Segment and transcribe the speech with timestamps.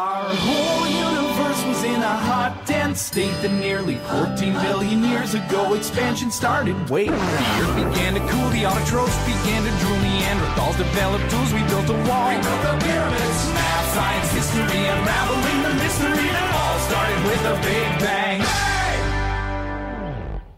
[0.00, 5.74] Our whole universe was in a hot, dense state that nearly 14 billion years ago
[5.74, 6.72] expansion started.
[6.88, 11.60] Wait, the earth began to cool, the autotrophs began to drool, Neanderthals developed tools, we
[11.68, 12.32] built a wall.
[12.32, 17.56] We built the pyramids, math, science, history, unraveling the mystery that all started with a
[17.60, 18.40] big bang.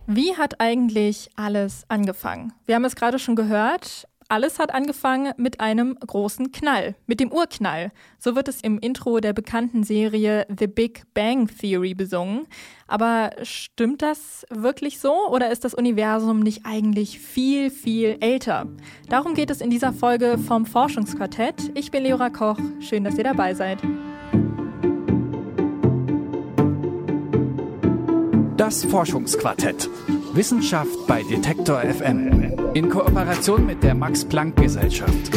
[0.06, 2.52] Wie hat eigentlich alles angefangen?
[2.66, 4.06] Wir haben es gerade schon gehört.
[4.32, 7.92] Alles hat angefangen mit einem großen Knall, mit dem Urknall.
[8.18, 12.46] So wird es im Intro der bekannten Serie The Big Bang Theory besungen.
[12.86, 18.68] Aber stimmt das wirklich so oder ist das Universum nicht eigentlich viel, viel älter?
[19.10, 21.70] Darum geht es in dieser Folge vom Forschungsquartett.
[21.74, 22.56] Ich bin Leora Koch.
[22.80, 23.80] Schön, dass ihr dabei seid.
[28.56, 29.90] Das Forschungsquartett.
[30.34, 32.72] Wissenschaft bei Detektor FM.
[32.72, 35.30] In Kooperation mit der Max-Planck-Gesellschaft.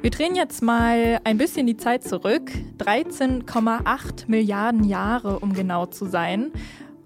[0.00, 2.52] Wir drehen jetzt mal ein bisschen die Zeit zurück.
[2.78, 6.52] 13,8 Milliarden Jahre, um genau zu sein.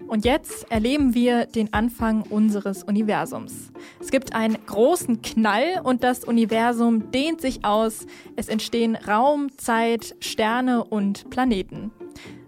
[0.07, 3.71] Und jetzt erleben wir den Anfang unseres Universums.
[3.99, 8.05] Es gibt einen großen Knall und das Universum dehnt sich aus.
[8.35, 11.89] Es entstehen Raum, Zeit, Sterne und Planeten.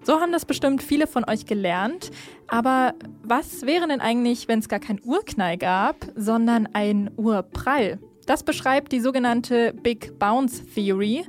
[0.04, 2.12] So haben das bestimmt viele von euch gelernt.
[2.48, 8.00] Aber was wäre denn eigentlich, wenn es gar keinen Urknall gab, sondern ein Urprall?
[8.26, 11.26] Das beschreibt die sogenannte Big Bounce Theory.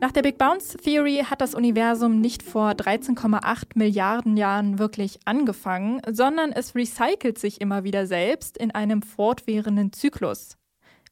[0.00, 6.00] Nach der Big Bounce Theory hat das Universum nicht vor 13,8 Milliarden Jahren wirklich angefangen,
[6.10, 10.56] sondern es recycelt sich immer wieder selbst in einem fortwährenden Zyklus.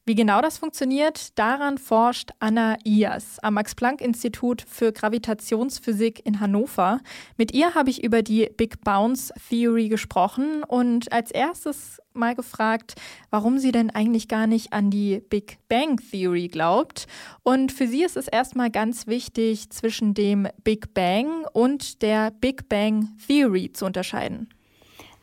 [0.09, 6.99] Wie genau das funktioniert, daran forscht Anna Ias am Max-Planck-Institut für Gravitationsphysik in Hannover.
[7.37, 12.95] Mit ihr habe ich über die Big Bounce Theory gesprochen und als erstes mal gefragt,
[13.29, 17.05] warum sie denn eigentlich gar nicht an die Big Bang Theory glaubt.
[17.43, 22.67] Und für sie ist es erstmal ganz wichtig, zwischen dem Big Bang und der Big
[22.67, 24.49] Bang Theory zu unterscheiden.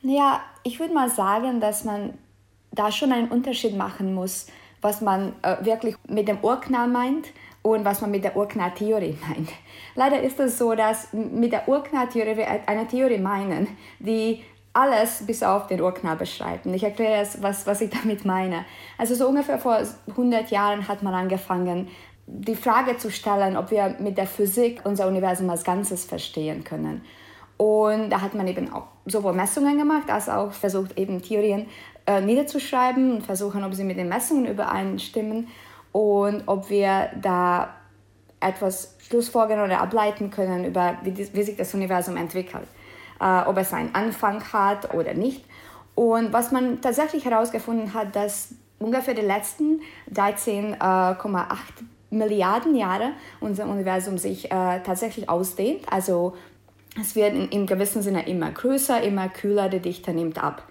[0.03, 2.15] Ja, ich würde mal sagen, dass man
[2.71, 4.47] da schon einen Unterschied machen muss
[4.81, 7.29] was man äh, wirklich mit dem Urknall meint
[7.63, 9.51] und was man mit der Urknalltheorie meint.
[9.95, 15.43] Leider ist es so, dass mit der Urknalltheorie wir eine Theorie meinen, die alles bis
[15.43, 16.67] auf den Urknall beschreibt.
[16.67, 18.65] Ich erkläre es, was, was ich damit meine.
[18.99, 21.89] Also so ungefähr vor 100 Jahren hat man angefangen,
[22.27, 27.03] die Frage zu stellen, ob wir mit der Physik unser Universum als Ganzes verstehen können.
[27.57, 31.67] Und da hat man eben auch sowohl Messungen gemacht, als auch versucht, eben Theorien
[32.07, 35.49] äh, niederzuschreiben und versuchen, ob sie mit den Messungen übereinstimmen
[35.93, 37.75] und ob wir da
[38.41, 42.67] etwas schlussfolgern oder ableiten können über, wie, wie sich das Universum entwickelt,
[43.21, 45.45] äh, ob es einen Anfang hat oder nicht.
[45.95, 49.81] Und was man tatsächlich herausgefunden hat, dass ungefähr die letzten
[50.15, 51.55] 13,8 äh,
[52.11, 55.91] Milliarden Jahre unser Universum sich äh, tatsächlich ausdehnt.
[55.91, 56.37] Also
[57.01, 60.63] es wird in, im gewissen Sinne immer größer, immer kühler, die Dichte nimmt ab.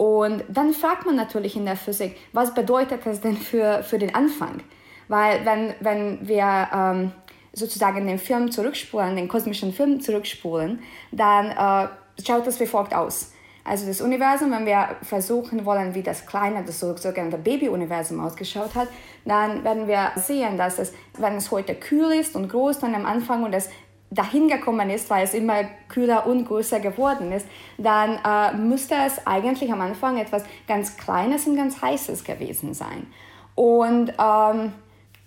[0.00, 4.14] Und dann fragt man natürlich in der Physik, was bedeutet das denn für, für den
[4.14, 4.62] Anfang?
[5.08, 7.12] Weil wenn, wenn wir ähm,
[7.52, 10.78] sozusagen den Film zurückspulen, den kosmischen Film zurückspulen,
[11.12, 11.88] dann äh,
[12.26, 13.34] schaut das wie folgt aus.
[13.62, 18.88] Also das Universum, wenn wir versuchen wollen, wie das kleine, das sogenannte Baby-Universum ausgeschaut hat,
[19.26, 23.04] dann werden wir sehen, dass es, wenn es heute kühl ist und groß, dann am
[23.04, 23.68] Anfang und es
[24.10, 27.46] dahin gekommen ist, weil es immer kühler und größer geworden ist,
[27.78, 33.06] dann äh, müsste es eigentlich am Anfang etwas ganz Kleines und ganz Heißes gewesen sein.
[33.54, 34.72] Und ähm,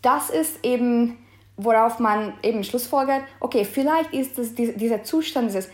[0.01, 1.17] das ist eben,
[1.55, 5.69] worauf man eben schlussfolgert, okay, vielleicht ist es dieser Zustand, dieses,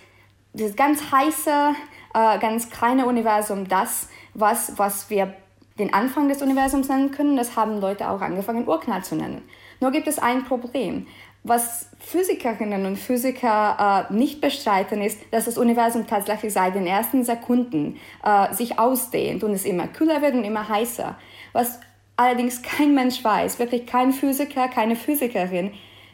[0.53, 1.73] dieses ganz heiße,
[2.13, 5.33] äh, ganz kleine Universum das, was, was wir
[5.79, 7.37] den Anfang des Universums nennen können.
[7.37, 9.41] Das haben Leute auch angefangen, Urknall zu nennen.
[9.79, 11.07] Nur gibt es ein Problem.
[11.43, 17.23] Was Physikerinnen und Physiker äh, nicht bestreiten, ist, dass das Universum tatsächlich seit den ersten
[17.23, 21.15] Sekunden äh, sich ausdehnt und es immer kühler wird und immer heißer.
[21.53, 21.79] Was
[22.17, 25.71] allerdings kein Mensch weiß, wirklich kein Physiker, keine Physikerin,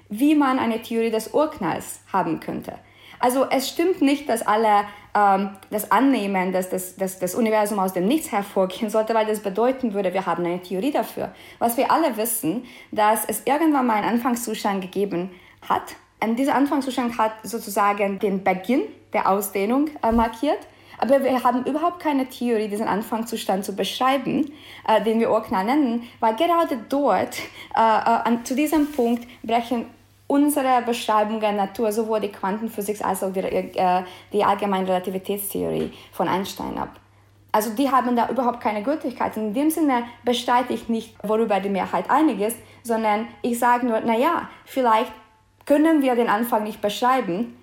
[0.09, 2.73] wie man eine Theorie des Urknalls haben könnte.
[3.25, 4.85] Also es stimmt nicht, dass alle
[5.15, 9.39] ähm, das annehmen, dass das, dass das Universum aus dem Nichts hervorgehen sollte, weil das
[9.39, 11.33] bedeuten würde, wir haben eine Theorie dafür.
[11.57, 15.31] Was wir alle wissen, dass es irgendwann mal einen Anfangszustand gegeben
[15.67, 15.95] hat.
[16.21, 20.59] Und dieser Anfangszustand hat sozusagen den Beginn der Ausdehnung äh, markiert.
[20.99, 24.51] Aber wir haben überhaupt keine Theorie, diesen Anfangszustand zu beschreiben,
[24.87, 27.39] äh, den wir Urknall nennen, weil gerade dort,
[27.75, 29.87] äh, äh an, zu diesem Punkt, brechen
[30.27, 36.27] unsere Beschreibung der Natur, sowohl die Quantenphysik als auch die, äh, die allgemeine Relativitätstheorie von
[36.27, 36.99] Einstein ab.
[37.51, 39.37] Also die haben da überhaupt keine Gültigkeit.
[39.37, 44.01] In dem Sinne bestreite ich nicht, worüber die Mehrheit einig ist, sondern ich sage nur,
[44.01, 45.11] naja, vielleicht
[45.65, 47.55] können wir den Anfang nicht beschreiben,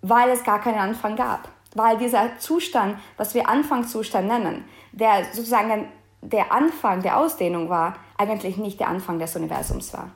[0.00, 1.48] weil es gar keinen Anfang gab.
[1.74, 5.88] Weil dieser Zustand, was wir Anfangszustand nennen, der sozusagen
[6.22, 10.10] der Anfang der Ausdehnung war, eigentlich nicht der Anfang des Universums war.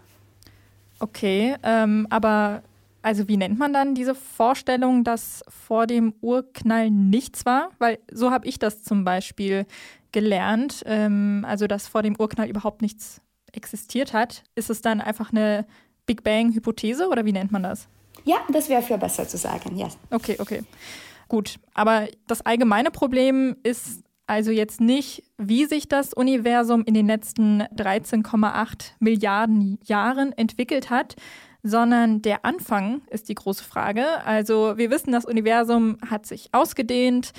[1.01, 2.63] Okay, ähm, aber
[3.03, 7.71] also wie nennt man dann diese Vorstellung, dass vor dem Urknall nichts war?
[7.79, 9.67] Weil so habe ich das zum Beispiel
[10.13, 13.21] gelernt, ähm, also dass vor dem Urknall überhaupt nichts
[13.53, 14.45] existiert hat.
[14.55, 15.67] Ist es dann einfach eine
[16.07, 17.89] Big Bang-Hypothese oder wie nennt man das?
[18.25, 19.89] Ja, das wäre für besser zu sagen, ja.
[20.11, 20.63] Okay, okay.
[21.29, 27.09] Gut, aber das allgemeine Problem ist also jetzt nicht, wie sich das Universum in den
[27.09, 31.17] letzten 13,8 Milliarden Jahren entwickelt hat,
[31.65, 34.07] sondern der Anfang ist die große Frage.
[34.25, 37.33] Also wir wissen, das Universum hat sich ausgedehnt,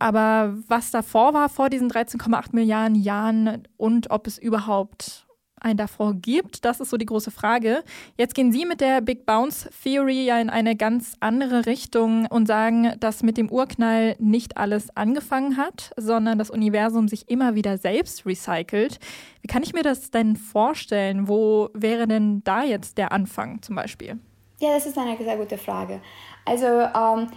[0.00, 5.25] aber was davor war, vor diesen 13,8 Milliarden Jahren und ob es überhaupt
[5.60, 6.64] ein davor gibt?
[6.64, 7.82] Das ist so die große Frage.
[8.16, 12.46] Jetzt gehen Sie mit der Big Bounce Theory ja in eine ganz andere Richtung und
[12.46, 17.78] sagen, dass mit dem Urknall nicht alles angefangen hat, sondern das Universum sich immer wieder
[17.78, 18.98] selbst recycelt.
[19.40, 21.28] Wie kann ich mir das denn vorstellen?
[21.28, 24.18] Wo wäre denn da jetzt der Anfang zum Beispiel?
[24.60, 26.00] Ja, das ist eine sehr gute Frage.
[26.44, 27.28] Also ähm,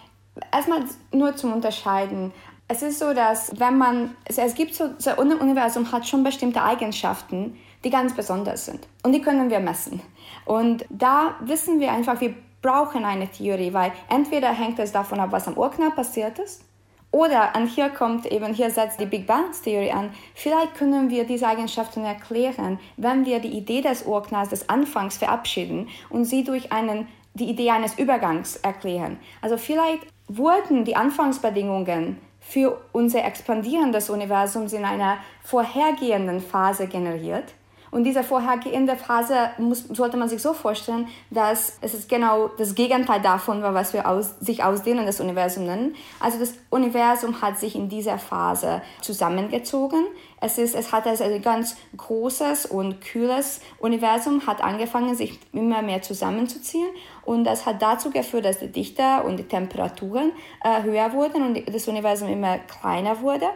[0.52, 2.32] erstmal nur zum Unterscheiden.
[2.68, 7.58] Es ist so, dass wenn man, es gibt so, das Universum hat schon bestimmte Eigenschaften,
[7.84, 8.88] die ganz besonders sind.
[9.04, 10.02] Und die können wir messen.
[10.46, 15.32] Und da wissen wir einfach, wir brauchen eine Theorie, weil entweder hängt es davon ab,
[15.32, 16.64] was am Urknall passiert ist,
[17.12, 21.24] oder, und hier kommt eben, hier setzt die Big Bang Theory an, vielleicht können wir
[21.24, 26.72] diese Eigenschaften erklären, wenn wir die Idee des Urknalls des Anfangs verabschieden und sie durch
[26.72, 29.18] einen, die Idee eines Übergangs erklären.
[29.42, 37.56] Also vielleicht wurden die Anfangsbedingungen für unser expandierendes Universum in einer vorhergehenden Phase generiert
[37.92, 42.76] und diese vorhergehende Phase muss, sollte man sich so vorstellen, dass es ist genau das
[42.76, 45.96] Gegenteil davon war, was wir aus, sich ausdehnen, das Universum nennen.
[46.20, 50.06] Also das Universum hat sich in dieser Phase zusammengezogen.
[50.42, 55.82] Es, ist, es hat also ein ganz großes und kühles Universum, hat angefangen, sich immer
[55.82, 56.90] mehr zusammenzuziehen.
[57.26, 60.32] Und das hat dazu geführt, dass die Dichte und die Temperaturen
[60.64, 63.48] äh, höher wurden und das Universum immer kleiner wurde.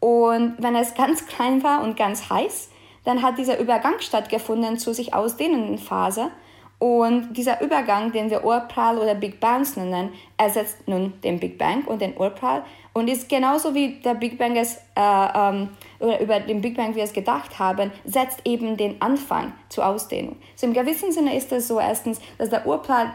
[0.00, 2.70] Und wenn es ganz klein war und ganz heiß,
[3.08, 6.30] dann hat dieser Übergang stattgefunden zu sich ausdehnenden Phase.
[6.78, 11.84] Und dieser Übergang, den wir Urprall oder Big Bangs nennen, ersetzt nun den Big Bang
[11.86, 15.00] und den Urprall und ist genauso wie der Big Bang es, äh,
[15.34, 15.70] ähm,
[16.00, 20.36] oder über den Big Bang wir es gedacht haben, setzt eben den Anfang zur Ausdehnung.
[20.54, 23.10] So im gewissen Sinne ist es so erstens, dass der Urprall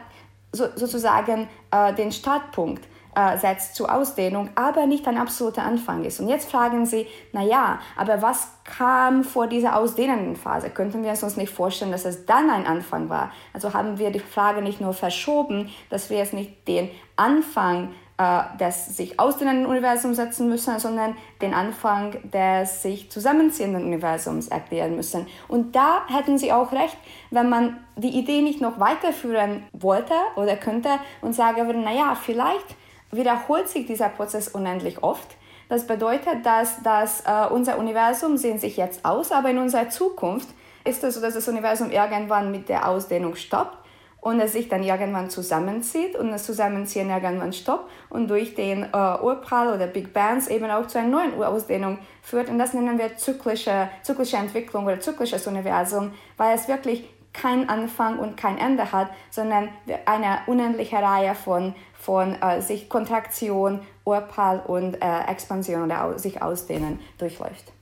[0.52, 2.84] so, sozusagen äh, den Startpunkt
[3.16, 6.20] äh, setzt zur Ausdehnung, aber nicht ein absoluter Anfang ist.
[6.20, 10.70] Und jetzt fragen Sie, na ja, aber was kam vor dieser ausdehnenden Phase?
[10.70, 13.32] Könnten wir uns nicht vorstellen, dass es dann ein Anfang war?
[13.54, 18.44] Also haben wir die Frage nicht nur verschoben, dass wir jetzt nicht den Anfang äh,
[18.60, 25.28] des sich ausdehnenden Universums setzen müssen, sondern den Anfang des sich zusammenziehenden Universums erklären müssen.
[25.48, 26.98] Und da hätten Sie auch recht,
[27.32, 30.90] wenn man die Idee nicht noch weiterführen wollte oder könnte
[31.22, 32.76] und sagen würde, naja, vielleicht
[33.16, 35.28] wiederholt sich dieser Prozess unendlich oft.
[35.70, 40.50] Das bedeutet, dass, dass äh, unser Universum sehen sich jetzt aus, aber in unserer Zukunft
[40.86, 43.78] ist es so, dass das Universum irgendwann mit der Ausdehnung stoppt
[44.24, 48.88] und es sich dann irgendwann zusammenzieht und das Zusammenziehen irgendwann stoppt und durch den äh,
[49.22, 52.50] Urprall oder Big Bangs eben auch zu einer neuen Urausdehnung führt.
[52.50, 58.20] Und das nennen wir zyklische, zyklische Entwicklung oder zyklisches Universum, weil es wirklich kein Anfang
[58.20, 59.70] und kein Ende hat, sondern
[60.06, 66.42] eine unendliche Reihe von, von äh, sich Kontraktion, Urprall und äh, Expansion oder au sich
[66.42, 67.74] Ausdehnen durchläuft.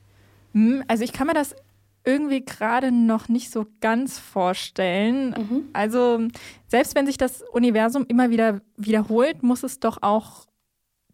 [0.53, 1.55] Hm, also ich kann mir das
[2.03, 5.35] irgendwie gerade noch nicht so ganz vorstellen.
[5.37, 5.69] Mhm.
[5.73, 6.27] Also
[6.67, 10.47] selbst wenn sich das Universum immer wieder wiederholt, muss es doch auch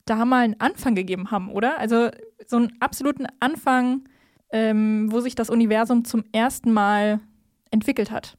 [0.05, 1.77] da mal einen Anfang gegeben haben, oder?
[1.79, 2.09] Also
[2.45, 4.07] so einen absoluten Anfang,
[4.51, 7.19] ähm, wo sich das Universum zum ersten Mal
[7.71, 8.37] entwickelt hat.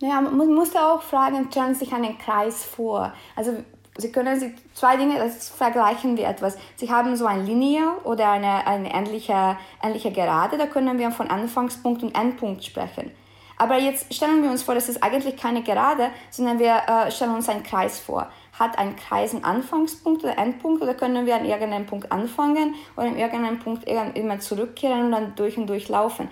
[0.00, 3.12] Ja, man muss auch fragen, stellen Sie sich einen Kreis vor.
[3.34, 3.52] Also
[3.98, 6.58] Sie können sich zwei Dinge, das vergleichen wir etwas.
[6.76, 11.30] Sie haben so eine Linie oder eine, eine ähnliche, ähnliche Gerade, da können wir von
[11.30, 13.10] Anfangspunkt und Endpunkt sprechen.
[13.58, 17.34] Aber jetzt stellen wir uns vor, das ist eigentlich keine Gerade, sondern wir äh, stellen
[17.34, 18.28] uns einen Kreis vor.
[18.58, 23.06] Hat ein Kreis einen Anfangspunkt oder Endpunkt oder können wir an irgendeinem Punkt anfangen oder
[23.06, 26.28] an irgendeinem Punkt immer zurückkehren und dann durch und durch laufen?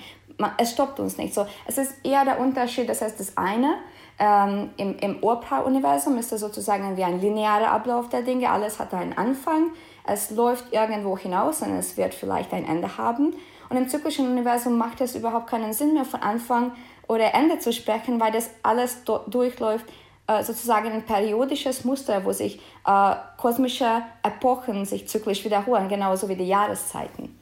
[0.59, 1.47] Es stoppt uns nicht so.
[1.67, 3.77] Es ist eher der Unterschied, das heißt, das eine,
[4.19, 8.51] ähm, im, im Urpaar-Universum ist das sozusagen wie ein linearer Ablauf der Dinge.
[8.51, 9.71] Alles hat einen Anfang,
[10.07, 13.35] es läuft irgendwo hinaus und es wird vielleicht ein Ende haben.
[13.69, 16.73] Und im zyklischen Universum macht es überhaupt keinen Sinn mehr, von Anfang
[17.09, 19.87] oder Ende zu sprechen, weil das alles durchläuft
[20.27, 26.37] äh, sozusagen ein periodisches Muster, wo sich äh, kosmische Epochen sich zyklisch wiederholen, genauso wie
[26.37, 27.39] die Jahreszeiten.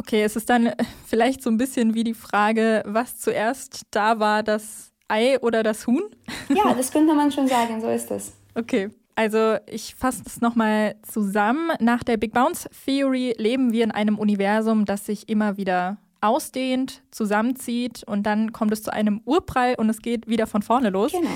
[0.00, 0.72] Okay, es ist dann
[1.06, 5.86] vielleicht so ein bisschen wie die Frage, was zuerst da war, das Ei oder das
[5.86, 6.04] Huhn?
[6.48, 8.32] Ja, das könnte man schon sagen, so ist es.
[8.54, 8.88] Okay.
[9.14, 11.72] Also ich fasse es nochmal zusammen.
[11.80, 17.02] Nach der Big Bounce Theory leben wir in einem Universum, das sich immer wieder ausdehnt,
[17.10, 21.12] zusammenzieht und dann kommt es zu einem Urprall und es geht wieder von vorne los.
[21.12, 21.28] Genau.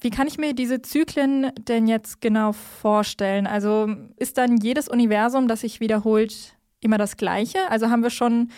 [0.00, 3.48] Wie kann ich mir diese Zyklen denn jetzt genau vorstellen?
[3.48, 7.58] Also ist dann jedes Universum, das sich wiederholt, immer das gleiche?
[7.70, 8.50] Also haben wir schon,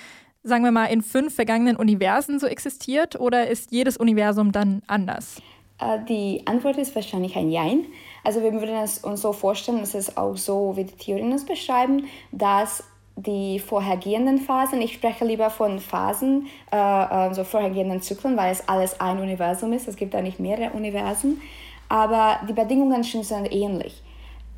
[0.43, 5.41] sagen wir mal, in fünf vergangenen Universen so existiert oder ist jedes Universum dann anders?
[5.79, 7.87] Äh, die Antwort ist wahrscheinlich ein Jein.
[8.23, 11.45] Also wir würden es uns so vorstellen, dass es auch so, wie die Theorien es
[11.45, 12.85] beschreiben, dass
[13.17, 19.01] die vorhergehenden Phasen, ich spreche lieber von Phasen, äh, also vorhergehenden Zyklen, weil es alles
[19.01, 21.41] ein Universum ist, es gibt da nicht mehrere Universen,
[21.89, 24.03] aber die Bedingungen sind ähnlich.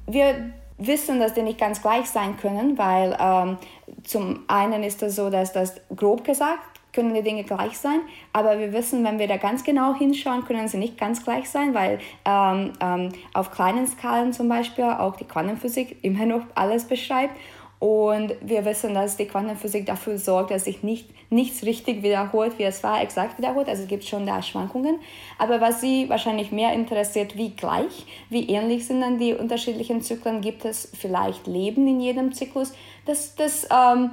[0.06, 3.58] Wir wissen, dass die nicht ganz gleich sein können, weil ähm,
[4.04, 8.00] zum einen ist es so, dass das grob gesagt können die Dinge gleich sein,
[8.32, 11.74] aber wir wissen, wenn wir da ganz genau hinschauen, können sie nicht ganz gleich sein,
[11.74, 17.36] weil ähm, ähm, auf kleinen Skalen zum Beispiel auch die Quantenphysik immer noch alles beschreibt
[17.78, 22.62] und wir wissen, dass die Quantenphysik dafür sorgt, dass sich nicht, nichts richtig wiederholt, wie
[22.62, 23.68] es war, exakt wiederholt.
[23.68, 24.98] Also es gibt schon da Schwankungen.
[25.38, 30.40] Aber was Sie wahrscheinlich mehr interessiert, wie gleich, wie ähnlich sind dann die unterschiedlichen Zyklen?
[30.40, 32.72] Gibt es vielleicht Leben in jedem Zyklus?
[33.04, 34.12] Das, das ähm,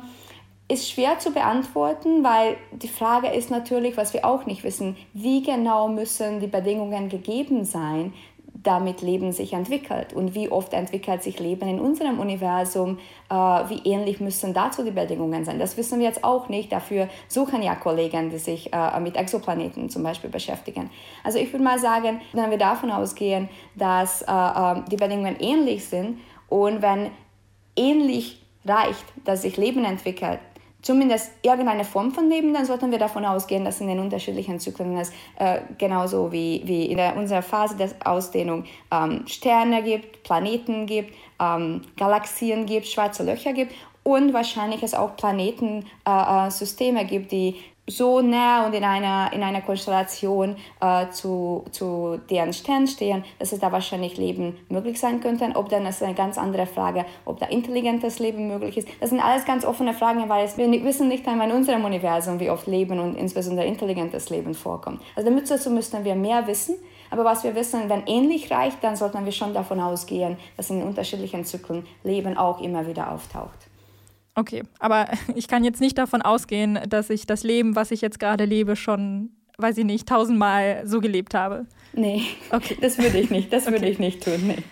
[0.68, 5.42] ist schwer zu beantworten, weil die Frage ist natürlich, was wir auch nicht wissen, wie
[5.42, 8.14] genau müssen die Bedingungen gegeben sein,
[8.64, 12.98] damit Leben sich entwickelt und wie oft entwickelt sich Leben in unserem Universum,
[13.30, 15.60] äh, wie ähnlich müssen dazu die Bedingungen sein.
[15.60, 16.72] Das wissen wir jetzt auch nicht.
[16.72, 20.90] Dafür suchen ja Kollegen, die sich äh, mit Exoplaneten zum Beispiel beschäftigen.
[21.24, 25.86] Also ich würde mal sagen, wenn wir davon ausgehen, dass äh, äh die Bedingungen ähnlich
[25.86, 27.12] sind und wenn
[27.76, 30.40] ähnlich reicht, dass sich Leben entwickelt,
[30.84, 34.96] zumindest irgendeine Form von Leben, dann sollten wir davon ausgehen, dass in den unterschiedlichen Zyklen
[34.98, 40.86] es äh, genauso wie, wie in der, unserer Phase der Ausdehnung ähm, Sterne gibt, Planeten
[40.86, 43.74] gibt, ähm, Galaxien gibt, schwarze Löcher gibt
[44.04, 49.62] und wahrscheinlich es auch Planetensysteme äh, gibt, die so nah und in einer, in einer
[49.62, 55.52] Konstellation äh, zu, zu deren Stern stehen, dass es da wahrscheinlich Leben möglich sein könnte.
[55.56, 58.88] Ob dann ist eine ganz andere Frage, ob da intelligentes Leben möglich ist.
[59.02, 62.40] Das sind alles ganz offene Fragen, weil es, wir wissen nicht einmal in unserem Universum,
[62.40, 65.02] wie oft Leben und insbesondere intelligentes Leben vorkommt.
[65.16, 66.76] Also damit dazu müssten wir mehr wissen.
[67.12, 70.82] Aber was wir wissen, wenn ähnlich reicht, dann sollten wir schon davon ausgehen, dass in
[70.82, 73.68] unterschiedlichen Zyklen Leben auch immer wieder auftaucht.
[74.36, 78.20] Okay, aber ich kann jetzt nicht davon ausgehen, dass ich das Leben, was ich jetzt
[78.20, 81.68] gerade lebe, schon, weiß ich nicht, tausendmal so gelebt habe.
[81.94, 82.78] Nee, okay.
[82.82, 83.74] das würde ich nicht, das okay.
[83.74, 84.48] würde ich nicht tun.
[84.48, 84.64] Nee.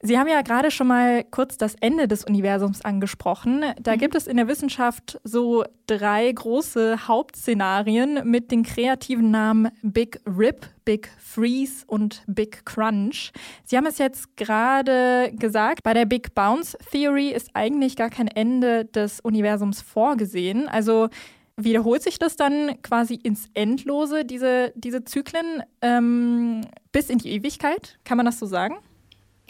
[0.00, 3.64] Sie haben ja gerade schon mal kurz das Ende des Universums angesprochen.
[3.80, 3.98] Da mhm.
[3.98, 10.66] gibt es in der Wissenschaft so drei große Hauptszenarien mit den kreativen Namen Big Rip,
[10.84, 13.32] Big Freeze und Big Crunch.
[13.64, 18.28] Sie haben es jetzt gerade gesagt, bei der Big Bounce Theory ist eigentlich gar kein
[18.28, 20.68] Ende des Universums vorgesehen.
[20.68, 21.08] Also
[21.56, 26.60] wiederholt sich das dann quasi ins Endlose, diese, diese Zyklen, ähm,
[26.92, 27.98] bis in die Ewigkeit?
[28.04, 28.76] Kann man das so sagen?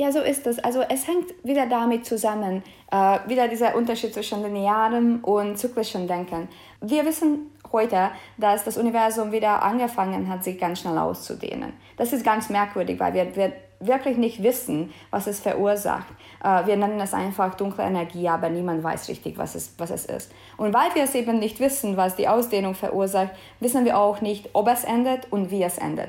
[0.01, 0.61] Ja, so ist es.
[0.61, 2.63] Also es hängt wieder damit zusammen,
[2.93, 6.49] äh, wieder dieser Unterschied zwischen linearem und zyklischem Denken.
[6.81, 11.73] Wir wissen heute, dass das Universum wieder angefangen hat, sich ganz schnell auszudehnen.
[11.97, 16.07] Das ist ganz merkwürdig, weil wir, wir wirklich nicht wissen, was es verursacht.
[16.45, 20.07] Äh, wir nennen es einfach dunkle Energie, aber niemand weiß richtig, was es, was es
[20.07, 20.33] ist.
[20.57, 24.51] Und weil wir es eben nicht wissen, was die Ausdehnung verursacht, wissen wir auch nicht,
[24.53, 26.09] ob es endet und wie es endet.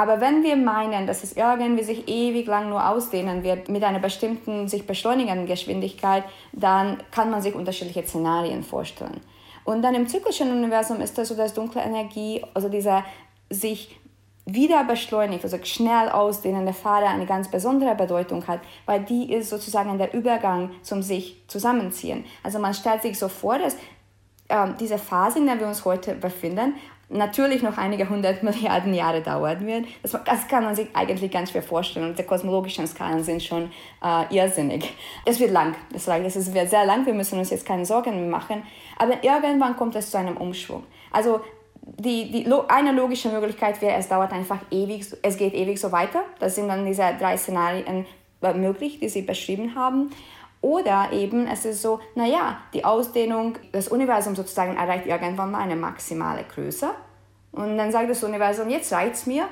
[0.00, 3.98] Aber wenn wir meinen, dass es irgendwie sich ewig lang nur ausdehnen wird mit einer
[3.98, 9.20] bestimmten sich beschleunigenden Geschwindigkeit, dann kann man sich unterschiedliche Szenarien vorstellen.
[9.64, 13.04] Und dann im zyklischen Universum ist das so, dass dunkle Energie, also dieser
[13.50, 13.94] sich
[14.46, 19.98] wieder beschleunigt, also schnell ausdehnende Phase eine ganz besondere Bedeutung hat, weil die ist sozusagen
[19.98, 22.24] der Übergang zum sich zusammenziehen.
[22.42, 23.74] Also man stellt sich so vor, dass
[24.48, 26.76] äh, diese Phase, in der wir uns heute befinden,
[27.10, 29.86] natürlich noch einige hundert Milliarden Jahre dauern wird.
[30.02, 32.08] Das, das, kann man sich eigentlich ganz schwer vorstellen.
[32.08, 33.70] Und die kosmologischen Skalen sind schon
[34.02, 34.92] äh, irrsinnig.
[35.24, 38.62] Es wird lang, das es ist sehr lang, wir müssen uns jetzt keine Sorgen machen.
[38.96, 40.84] Aber irgendwann kommt es zu einem Umschwung.
[41.10, 41.40] Also
[41.82, 46.22] die, die, eine logische Möglichkeit wäre, es dauert einfach ewig, es geht ewig so weiter.
[46.38, 48.06] Das sind dann diese drei Szenarien
[48.42, 50.10] äh, möglich, die Sie beschrieben haben.
[50.62, 55.76] Oder eben es ist so, naja, die Ausdehnung des Universums sozusagen erreicht irgendwann mal eine
[55.76, 56.90] maximale Größe.
[57.52, 59.48] Und dann sagt das Universum, jetzt reicht es mir,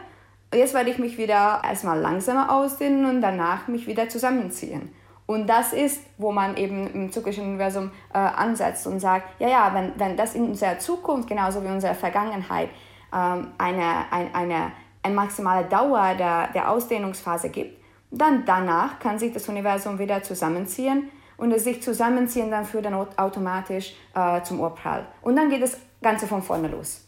[0.54, 4.94] Jetzt werde ich mich wieder erstmal langsamer ausdehnen und danach mich wieder zusammenziehen.
[5.26, 9.74] Und das ist, wo man eben im zyklischen Universum äh, ansetzt und sagt, ja, ja,
[9.74, 12.70] wenn, wenn das in unserer Zukunft genauso wie in unserer Vergangenheit
[13.14, 14.72] ähm, eine, ein, eine,
[15.02, 17.77] eine maximale Dauer der, der Ausdehnungsphase gibt,
[18.10, 22.94] dann danach kann sich das Universum wieder zusammenziehen und das sich zusammenziehen dann führt dann
[22.94, 25.06] automatisch äh, zum Urprall.
[25.22, 27.04] Und dann geht das Ganze von vorne los.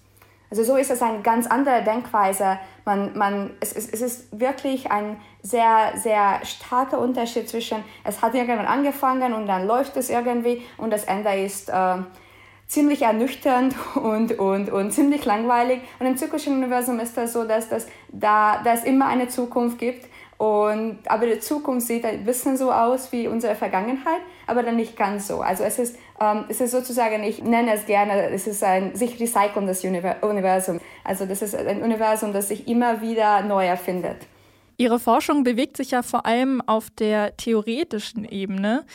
[0.50, 2.58] Also so ist es eine ganz andere Denkweise.
[2.84, 8.34] Man, man, es, es, es ist wirklich ein sehr, sehr starker Unterschied zwischen, es hat
[8.34, 11.98] irgendwann angefangen und dann läuft es irgendwie und das Ende ist äh,
[12.66, 15.82] ziemlich ernüchternd und, und, und ziemlich langweilig.
[16.00, 19.78] Und im zyklischen Universum ist das so, dass, das, da, dass es immer eine Zukunft
[19.78, 20.09] gibt
[20.40, 24.96] und, aber die Zukunft sieht ein bisschen so aus wie unsere Vergangenheit, aber dann nicht
[24.96, 25.42] ganz so.
[25.42, 29.20] Also es ist, ähm, es ist sozusagen, ich nenne es gerne, es ist ein sich
[29.20, 30.80] recycelndes Universum.
[31.04, 34.16] Also das ist ein Universum, das sich immer wieder neu erfindet.
[34.78, 38.86] Ihre Forschung bewegt sich ja vor allem auf der theoretischen Ebene.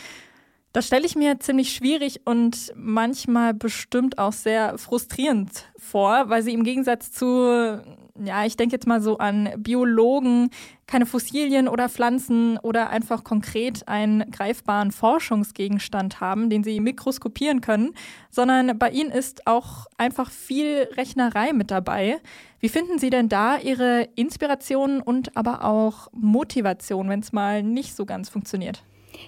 [0.74, 6.54] Das stelle ich mir ziemlich schwierig und manchmal bestimmt auch sehr frustrierend vor, weil sie
[6.54, 7.84] im Gegensatz zu,
[8.24, 10.50] ja, ich denke jetzt mal so an Biologen,
[10.88, 17.94] keine Fossilien oder Pflanzen oder einfach konkret einen greifbaren Forschungsgegenstand haben, den sie mikroskopieren können,
[18.30, 22.18] sondern bei ihnen ist auch einfach viel Rechnerei mit dabei.
[22.60, 27.96] Wie finden Sie denn da Ihre Inspiration und aber auch Motivation, wenn es mal nicht
[27.96, 28.84] so ganz funktioniert?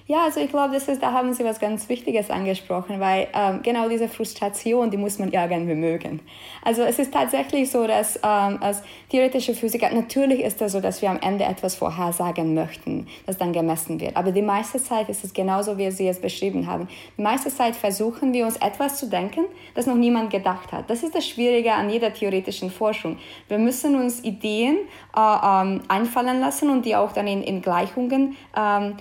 [0.08, 3.62] Ja, also ich glaube, das ist, da haben Sie was ganz Wichtiges angesprochen, weil ähm,
[3.62, 6.22] genau diese Frustration, die muss man irgendwie mögen.
[6.64, 11.02] Also es ist tatsächlich so, dass ähm, als theoretische Physiker, natürlich ist es so, dass
[11.02, 14.16] wir am Ende etwas vorhersagen möchten, das dann gemessen wird.
[14.16, 16.88] Aber die meiste Zeit ist es genauso, wie Sie es beschrieben haben.
[17.18, 20.90] Die meiste Zeit versuchen wir uns etwas zu denken, das noch niemand gedacht hat.
[20.90, 23.18] Das ist das Schwierige an jeder theoretischen Forschung.
[23.48, 24.78] Wir müssen uns Ideen
[25.16, 28.96] äh, ähm, einfallen lassen und die auch dann in, in Gleichungen ähm,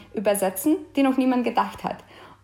[0.95, 1.97] die noch niemand gedacht hat.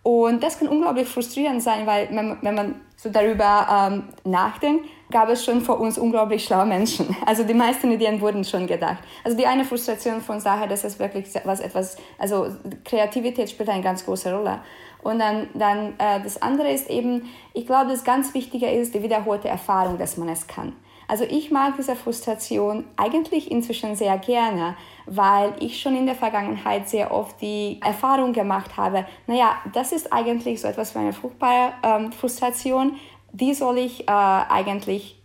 [0.03, 5.29] Und das kann unglaublich frustrierend sein, weil wenn, wenn man so darüber ähm, nachdenkt, gab
[5.29, 7.17] es schon vor uns unglaublich schlaue Menschen.
[7.27, 8.99] Also die meisten Ideen wurden schon gedacht.
[9.23, 12.49] Also die eine Frustration von Sache, das ist wirklich was etwas, also
[12.85, 14.59] Kreativität spielt eine ganz große Rolle.
[15.03, 19.03] Und dann, dann äh, das andere ist eben, ich glaube, das ganz Wichtige ist die
[19.03, 20.73] wiederholte Erfahrung, dass man es kann.
[21.13, 26.89] Also ich mag diese Frustration eigentlich inzwischen sehr gerne, weil ich schon in der Vergangenheit
[26.89, 31.75] sehr oft die Erfahrung gemacht habe, naja, das ist eigentlich so etwas wie eine fruchtbare
[31.83, 32.97] ähm, Frustration,
[33.31, 35.23] die soll ich äh, eigentlich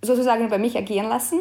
[0.00, 1.40] sozusagen bei mich agieren lassen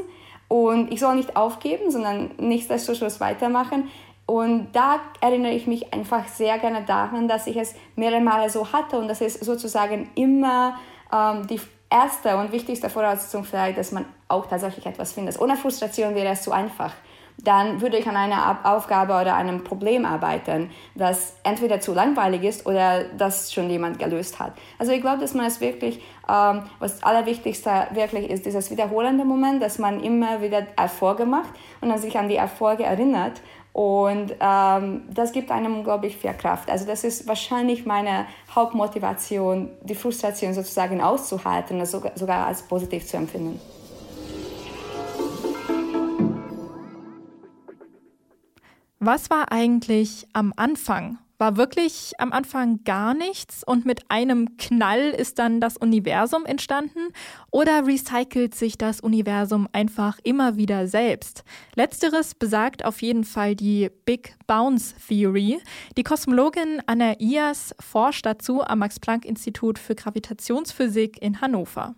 [0.50, 3.90] und ich soll nicht aufgeben, sondern nichtsdestotrotz weitermachen.
[4.26, 8.74] Und da erinnere ich mich einfach sehr gerne daran, dass ich es mehrere Male so
[8.74, 10.76] hatte und das ist sozusagen immer
[11.14, 11.62] ähm, die
[11.96, 15.40] erste und wichtigste Voraussetzung vielleicht, dass man auch tatsächlich etwas findet.
[15.40, 16.94] Ohne Frustration wäre es zu einfach.
[17.38, 22.66] Dann würde ich an einer Aufgabe oder einem Problem arbeiten, das entweder zu langweilig ist
[22.66, 24.54] oder das schon jemand gelöst hat.
[24.80, 29.62] Also ich glaube, dass man es wirklich, ähm, was Allerwichtigste wirklich ist, dieses wiederholende Moment,
[29.62, 31.50] dass man immer wieder Erfolge macht
[31.82, 33.42] und dann sich an die Erfolge erinnert
[33.76, 36.70] und ähm, das gibt einem, glaube ich, viel Kraft.
[36.70, 43.18] Also das ist wahrscheinlich meine Hauptmotivation, die Frustration sozusagen auszuhalten sogar, sogar als positiv zu
[43.18, 43.60] empfinden.
[49.00, 55.10] Was war eigentlich am Anfang war wirklich am Anfang gar nichts und mit einem Knall
[55.10, 57.10] ist dann das Universum entstanden
[57.52, 61.44] oder recycelt sich das Universum einfach immer wieder selbst?
[61.76, 65.60] Letzteres besagt auf jeden Fall die Big Bounce Theory.
[65.98, 71.96] Die Kosmologin Anna Ias forscht dazu am Max-Planck-Institut für Gravitationsphysik in Hannover.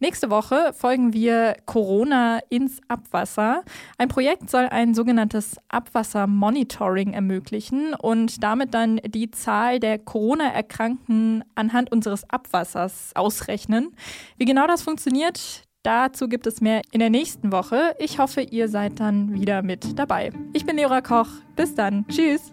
[0.00, 3.62] Nächste Woche folgen wir Corona ins Abwasser.
[3.98, 11.92] Ein Projekt soll ein sogenanntes Abwassermonitoring ermöglichen und damit dann die Zahl der Corona-Erkrankten anhand
[11.92, 13.94] unseres Abwassers ausrechnen.
[14.36, 17.94] Wie genau das funktioniert, Dazu gibt es mehr in der nächsten Woche.
[17.98, 20.30] Ich hoffe, ihr seid dann wieder mit dabei.
[20.52, 21.28] Ich bin Leora Koch.
[21.56, 22.06] Bis dann.
[22.08, 22.52] Tschüss.